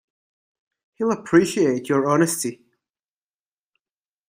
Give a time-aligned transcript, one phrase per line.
[0.95, 2.65] He'll appreciate your honesty.